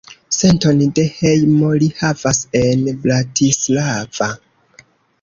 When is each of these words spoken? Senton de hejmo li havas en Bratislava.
Senton 0.35 0.79
de 0.99 1.05
hejmo 1.17 1.69
li 1.85 1.91
havas 2.01 2.41
en 2.63 2.91
Bratislava. 3.07 4.35